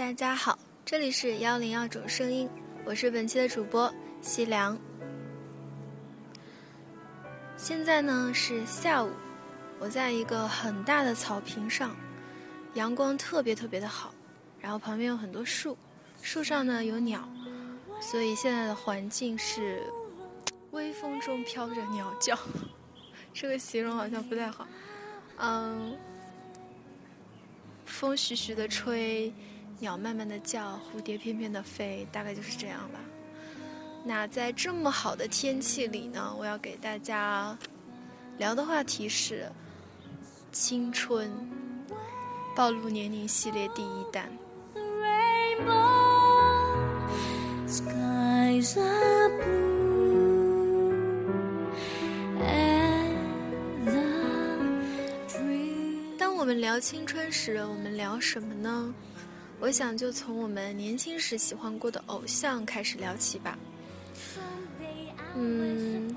[0.00, 2.48] 大家好，这里是幺零幺种声音，
[2.86, 3.92] 我是本期的主播
[4.22, 4.78] 西凉。
[7.54, 9.10] 现在呢是下午，
[9.78, 11.94] 我在一个很大的草坪上，
[12.72, 14.14] 阳光特别特别的好，
[14.58, 15.76] 然后旁边有很多树，
[16.22, 17.28] 树上呢有鸟，
[18.00, 19.82] 所以现在的环境是
[20.70, 22.38] 微风中飘着鸟叫，
[23.34, 24.66] 这个形容好像不太好，
[25.36, 25.94] 嗯，
[27.84, 29.30] 风徐徐的吹。
[29.80, 33.00] 鸟慢慢的叫，蝴蝶翩翩的飞，大概就是这样吧。
[34.04, 37.56] 那在这么好的天气里呢，我要给大家
[38.36, 39.50] 聊的话题是
[40.52, 41.30] 青春
[42.54, 44.30] 暴露年龄系列第一弹。
[56.18, 58.94] 当我们聊青春时，我们聊什么呢？
[59.60, 63.58] 我想就从我们年轻时喜欢过的偶像开始聊起吧。
[65.36, 66.16] 嗯，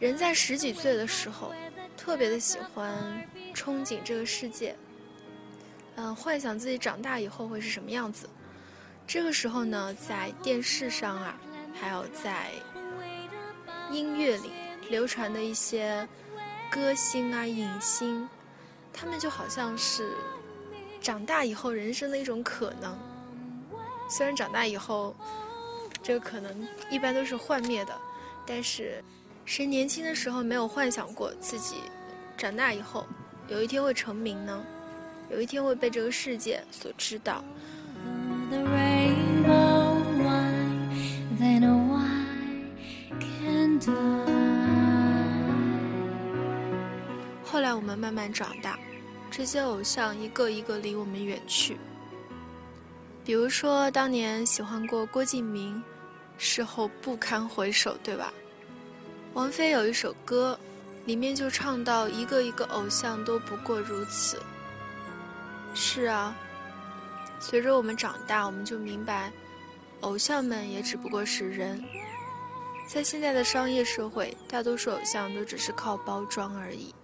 [0.00, 1.52] 人在十几岁的时候，
[1.98, 2.94] 特别的喜欢
[3.54, 4.74] 憧憬这个世界，
[5.96, 8.28] 嗯，幻想自己长大以后会是什么样子。
[9.06, 11.38] 这个时候呢，在电视上啊，
[11.78, 12.50] 还有在
[13.90, 14.50] 音乐里
[14.88, 16.08] 流传的一些
[16.70, 18.26] 歌星啊、影星，
[18.94, 20.08] 他们就好像是。
[21.02, 22.96] 长大以后人生的一种可能，
[24.08, 25.16] 虽然长大以后，
[26.00, 27.92] 这个可能一般都是幻灭的，
[28.46, 29.02] 但是
[29.44, 31.76] 谁年轻的时候没有幻想过自己
[32.36, 33.04] 长大以后
[33.48, 34.64] 有一天会成名呢？
[35.28, 37.42] 有一天会被这个世界所知道。
[47.44, 48.78] 后来我们慢慢长大。
[49.32, 51.78] 这些偶像一个一个离我们远去。
[53.24, 55.82] 比如说，当年喜欢过郭敬明，
[56.36, 58.30] 事后不堪回首，对吧？
[59.32, 60.58] 王菲有一首歌，
[61.06, 64.38] 里面就唱到：“一个一个偶像都不过如此。”
[65.72, 66.36] 是啊，
[67.40, 69.32] 随着我们长大，我们就明白，
[70.02, 71.82] 偶像们也只不过是人。
[72.86, 76.94] 在现在的商业社会，大多数偶像都只是靠包装而已。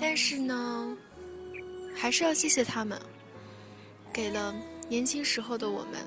[0.00, 0.96] 但是呢，
[1.94, 2.98] 还是要谢谢他们，
[4.10, 4.54] 给了
[4.88, 6.00] 年轻时候的我们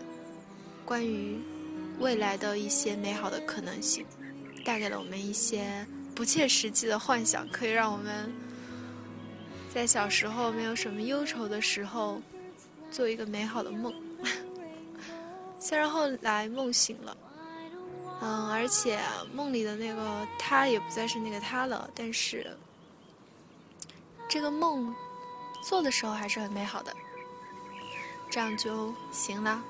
[0.84, 1.38] 关于
[2.00, 4.04] 未来的一些美好的可能性，
[4.66, 8.34] 带给了我们一些不切实际的幻想，可以让我们
[9.72, 12.20] 在小时候没有什么忧愁的时候
[12.90, 13.94] 做一个美好的梦。
[15.60, 17.16] 虽然后来梦醒了，
[18.22, 19.00] 嗯，而且
[19.34, 22.58] 梦里的那个他也不再是那个他了，但是。
[24.34, 24.96] 这个梦
[25.62, 26.92] 做的时候还是很美好的，
[28.32, 29.64] 这样就行了。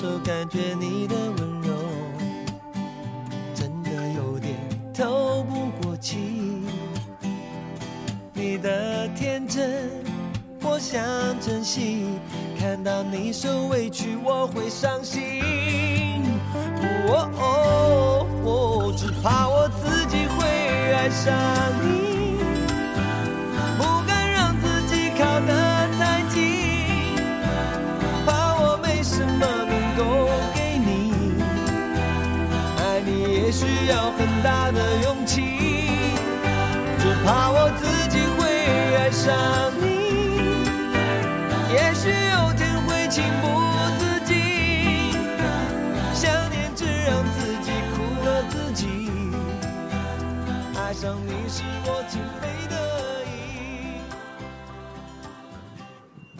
[0.00, 0.99] 手感觉你
[51.00, 52.76] 上你是我情非得
[53.24, 53.32] 已。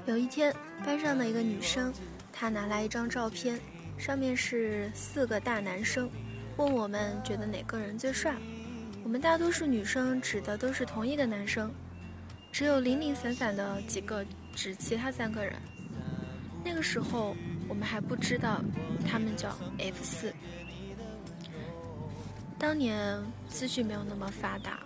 [0.04, 0.54] 有一天，
[0.84, 1.90] 班上的一个女生，
[2.30, 3.58] 她拿来一张照片，
[3.96, 6.10] 上面是四个大男生。
[6.58, 8.34] 问我们觉得哪个人最帅？
[9.02, 11.72] 我们大多数女生指的都是同一个男生，
[12.52, 14.22] 只有零零散散的几个
[14.54, 15.54] 指其他三个人。
[16.62, 17.34] 那个时候
[17.66, 18.60] 我们还不知道
[19.10, 20.30] 他们叫 F 四。
[22.60, 23.18] 当年
[23.48, 24.80] 资讯没有那么发达，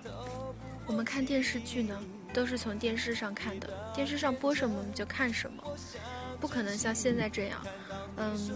[0.87, 2.00] 我们看电视剧呢，
[2.32, 5.76] 都是从电视上看的，电视上播什么我们就看什么，
[6.41, 7.61] 不可能像现在这样，
[8.17, 8.50] 嗯，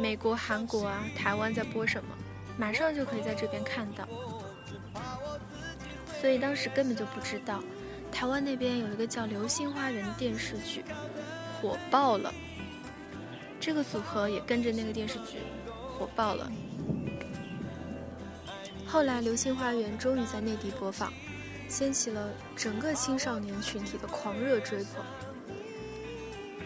[0.00, 2.14] 美国、韩国啊、台湾在播什么，
[2.56, 4.08] 马上就可以在这边看到。
[6.20, 7.60] 所以当时根本就不知道，
[8.12, 10.84] 台湾那边有一个叫《流星花园》的电视剧，
[11.60, 12.32] 火爆了。
[13.58, 15.38] 这个组合也跟着那个电视剧
[15.98, 16.48] 火爆了。
[18.90, 21.12] 后来，《流星花园》终于在内地播放，
[21.68, 25.04] 掀起了整个青少年群体的狂热追捧。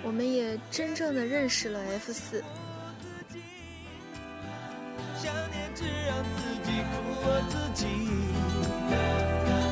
[0.05, 2.43] 我们也真正的认识了 F 四。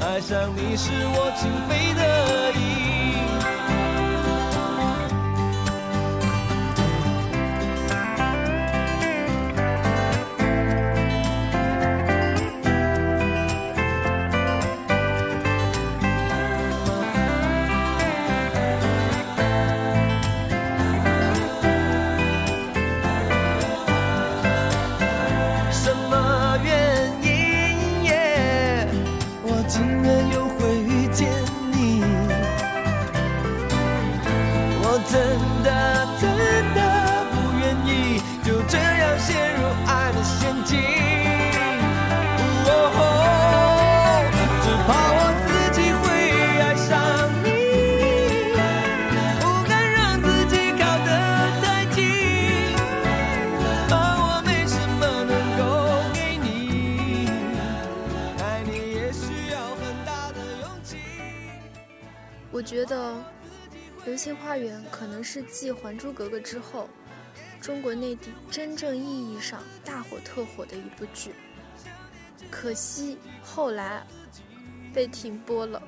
[0.03, 2.70] 爱上你是我情非得已。
[65.33, 66.89] 是继《还珠格格》之后，
[67.61, 71.33] 中国内地真正意义上大火特火的一部剧。
[72.51, 74.05] 可惜后来
[74.93, 75.81] 被停播了，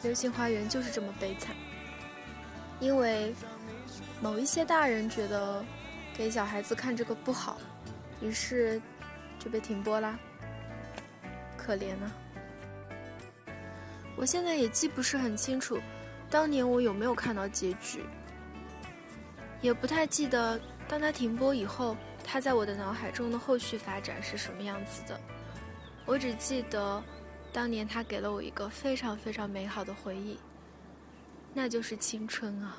[0.02, 1.54] 《流星花园》就是这么悲惨。
[2.80, 3.34] 因为
[4.22, 5.62] 某一些大人觉得
[6.16, 7.58] 给小孩子看这个不好，
[8.22, 8.80] 于是
[9.38, 10.18] 就被停播啦。
[11.58, 12.10] 可怜啊！
[14.16, 15.78] 我现在也记不是很清楚，
[16.30, 18.04] 当年我有没有看到结局，
[19.60, 25.20] 也不太记得当它停播以后，它在我的脑海中的后续发展是什么样子的。
[26.06, 27.02] 我只记得，
[27.52, 30.38] 当年它给了我一个非常非常美好的回忆，
[31.52, 32.76] 那就是青春啊。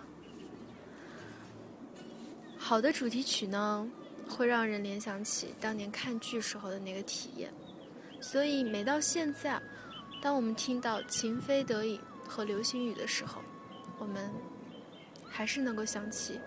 [2.57, 3.85] 好的主题曲呢，
[4.29, 7.51] 会让人联想起当年看剧时候的那个体验，
[8.21, 9.61] 所以每到现在。
[10.21, 11.97] 当我们听到《情非得已》
[12.31, 13.41] 和《流星雨》的时候，
[13.99, 14.31] 我们
[15.29, 16.39] 还是能够想起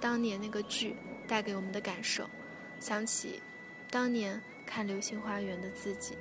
[0.00, 0.96] 当年那个剧
[1.28, 2.28] 带给我们的感受，
[2.80, 3.40] 想起
[3.92, 6.16] 当年看《流星花园》的自己。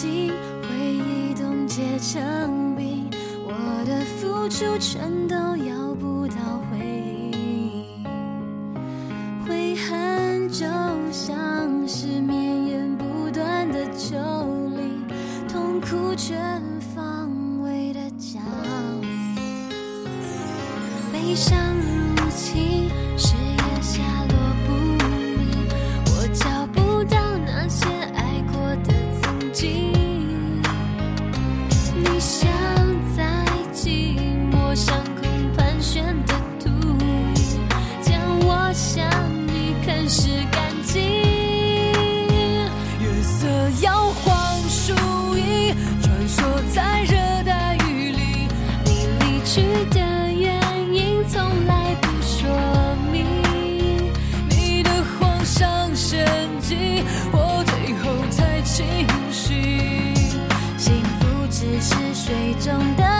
[0.00, 3.10] 心，回忆冻结成冰，
[3.44, 3.52] 我
[3.84, 6.36] 的付出全都要不到
[6.70, 6.78] 回
[7.34, 7.84] 应。
[9.46, 10.64] 悔恨就
[11.12, 14.16] 像是绵延不断的丘
[14.74, 15.06] 陵，
[15.46, 16.40] 痛苦全
[16.94, 18.42] 方位的降
[19.02, 19.68] 临。
[21.12, 22.09] 悲伤如。
[57.32, 58.86] 我最后才清
[59.30, 60.14] 醒。
[60.76, 63.19] 幸福只是水中的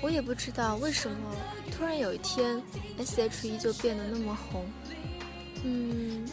[0.00, 1.16] 我也不知道为什么
[1.70, 2.60] 突然有一天
[2.98, 4.66] S H E 就变得那么红。
[5.64, 6.26] 嗯，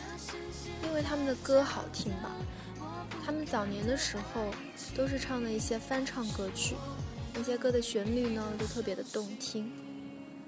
[0.83, 2.31] 因为他们的歌好听吧。
[3.25, 4.47] 他们早年的时候
[4.95, 6.75] 都是唱的一些翻唱歌曲，
[7.33, 9.71] 那些歌的旋律呢都特别的动听。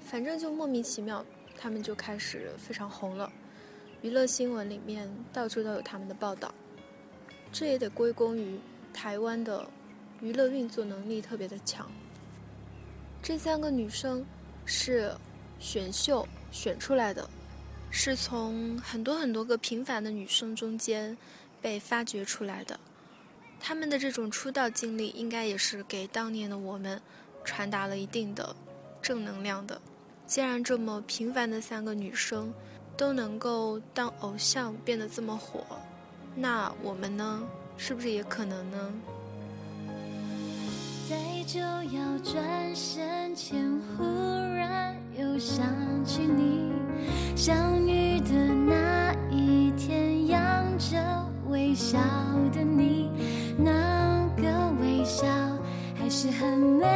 [0.04, 1.24] 反正就莫名其妙，
[1.58, 3.32] 他们就开始非常红了。
[4.02, 6.52] 娱乐新闻里面到处都有他们的报道。
[7.52, 8.58] 这也得归功于
[8.92, 9.68] 台湾的
[10.20, 11.90] 娱乐运作能力特别的强。
[13.22, 14.24] 这三个女生
[14.64, 15.14] 是
[15.58, 17.28] 选秀选出来的，
[17.90, 21.16] 是从很多很多个平凡的女生中间
[21.60, 22.80] 被发掘出来的。
[23.60, 27.00] 她们的这种出道经历，应该也是给当年的我们
[27.44, 28.56] 传达了一定的
[29.00, 29.80] 正能量的。
[30.32, 32.50] 既然这么平凡的三个女生
[32.96, 35.60] 都能够当偶像变得这么火，
[36.34, 37.42] 那我们呢，
[37.76, 38.78] 是不是也可能呢？
[41.06, 41.16] 在
[41.46, 43.62] 就要转身前，
[43.94, 44.04] 忽
[44.56, 45.66] 然又想
[46.02, 46.72] 起你。
[47.36, 50.40] 相遇的那一天，扬
[50.78, 50.96] 着
[51.50, 51.98] 微笑
[52.54, 53.10] 的你，
[53.58, 54.44] 那个
[54.80, 55.26] 微笑
[55.94, 56.86] 还是很美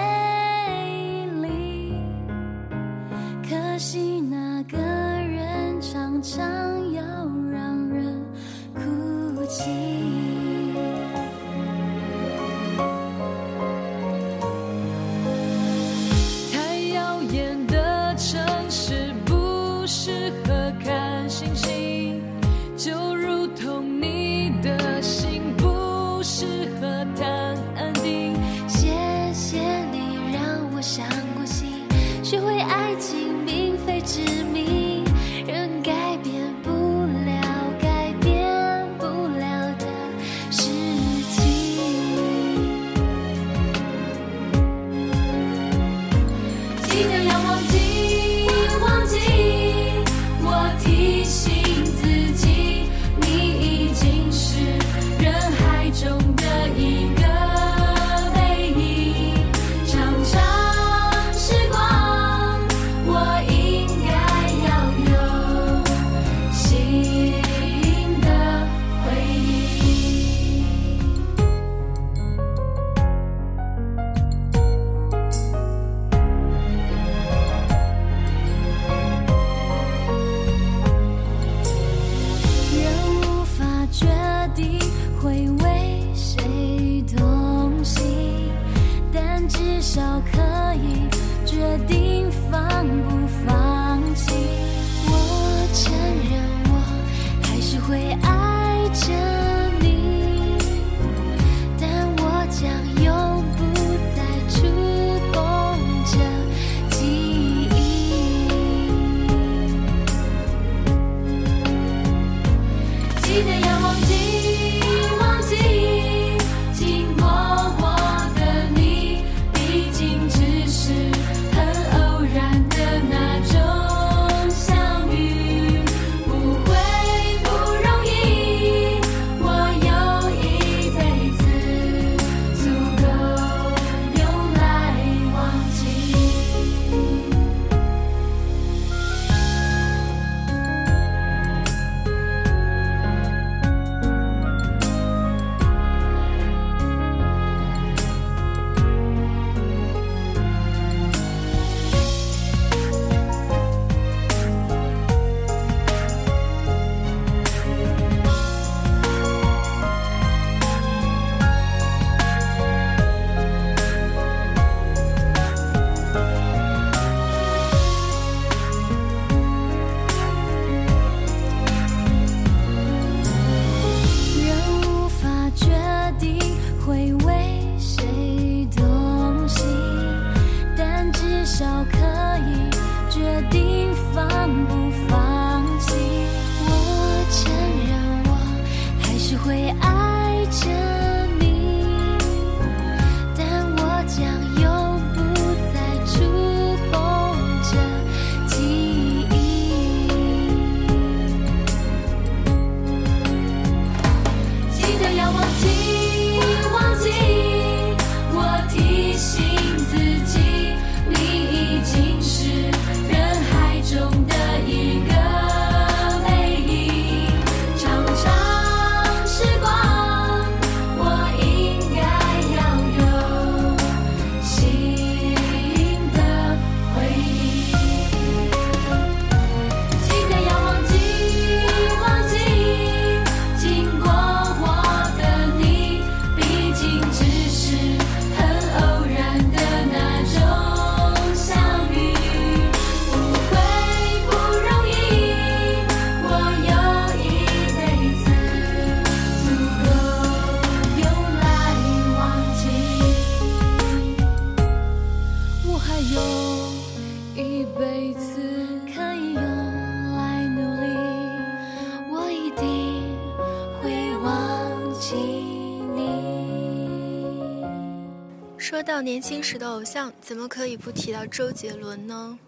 [269.17, 272.39] 年轻时的偶像，怎么可以不提到周杰伦呢？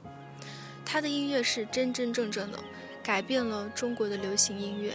[0.85, 2.63] 他的音乐是真真正正的
[3.03, 4.95] 改变了中国的流行音乐，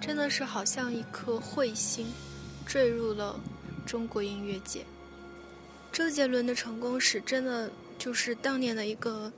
[0.00, 2.06] 真的是好像一颗彗星
[2.64, 3.38] 坠入了
[3.84, 4.82] 中国音乐界。
[5.92, 9.30] 周杰伦的成功史真的就是当年的一个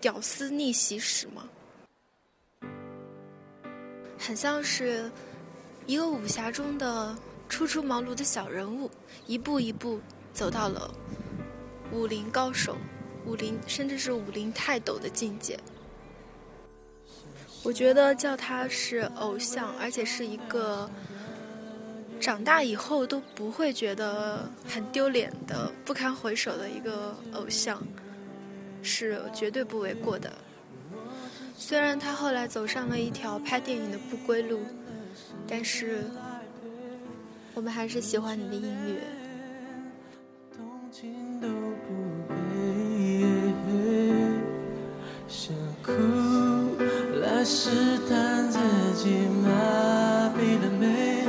[0.00, 1.48] 屌丝逆袭史吗？
[4.18, 5.08] 很像是
[5.86, 7.16] 一个武侠中的
[7.52, 8.90] 初出茅庐的小人物，
[9.26, 10.00] 一步一步
[10.32, 10.90] 走到了
[11.92, 12.78] 武林高手、
[13.26, 15.60] 武林甚至是武林泰斗的境界。
[17.62, 20.90] 我觉得叫他是偶像，而且是一个
[22.18, 27.86] 长大以后都不会觉得很丢脸的、不堪回首的一个偶像，
[28.82, 30.32] 是绝对不为过的。
[31.54, 34.62] 虽然他后来走上了一条拍电影的不归路，
[35.46, 36.10] 但是
[37.54, 38.96] 我们还是喜欢你的音乐。
[40.56, 41.92] 动情都不
[42.28, 42.34] 配，
[45.28, 45.92] 想哭
[47.20, 47.70] 来试
[48.08, 48.58] 探自
[48.96, 51.26] 己麻痹了没？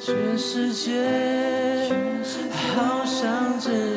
[0.00, 1.90] 全世界
[2.74, 3.95] 好像只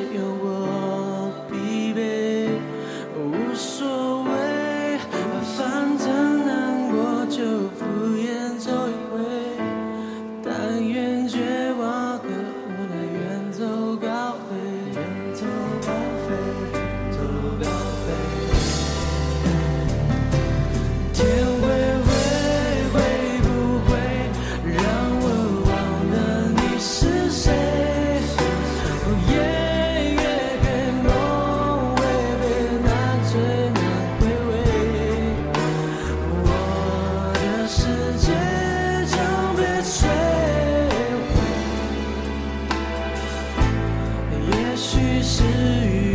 [44.79, 45.43] 也许是
[45.91, 46.08] 雨。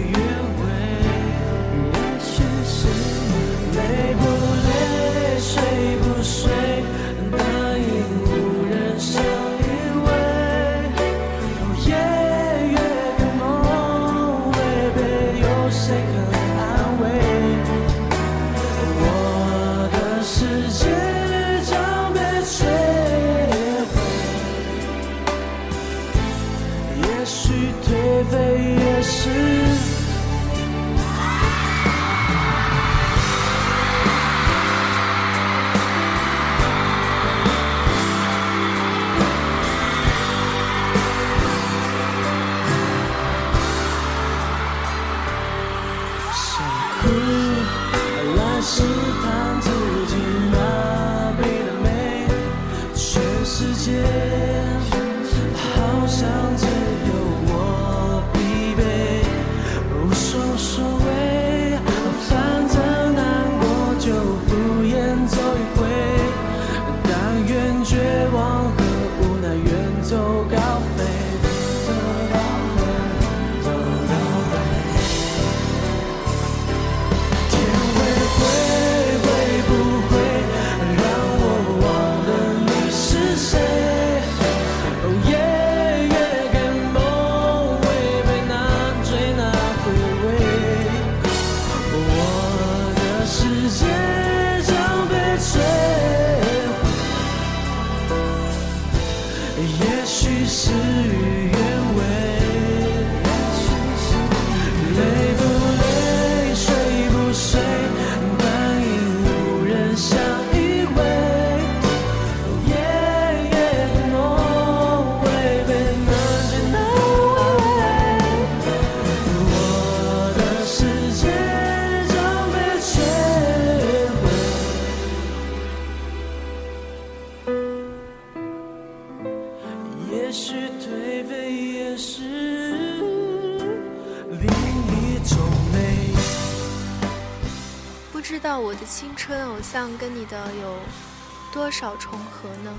[141.54, 142.74] 多少重合呢？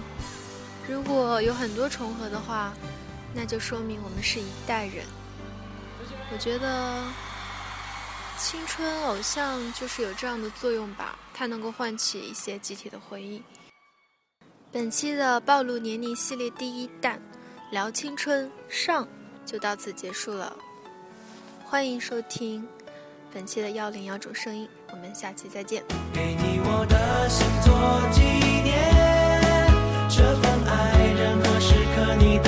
[0.85, 2.73] 如果有很多重合的话，
[3.33, 5.05] 那就说明我们是一代人。
[6.29, 7.01] 我觉得
[8.37, 13.41] 青春偶像就是有这样的作用吧，它能够唤起一些集体的回忆。
[14.73, 17.17] 本期的暴露年龄系列第一弹
[17.71, 19.07] 聊青春上
[19.45, 20.53] 就到此结束了，
[21.63, 22.67] 欢迎收听
[23.33, 25.81] 本期的幺零幺种声音，我们下期再见。
[26.13, 27.73] 给你我的心做
[28.11, 28.75] 纪念，
[30.09, 32.39] 这份爱任何时刻你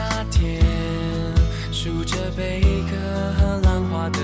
[0.00, 0.62] 夏天
[1.70, 2.96] 数着贝壳
[3.34, 4.18] 和浪花的